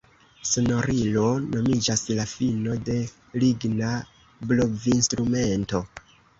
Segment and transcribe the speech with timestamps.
[0.51, 2.97] Sonorilo nomiĝas la fino de
[3.45, 3.93] ligna
[4.51, 5.87] blovinstrumento.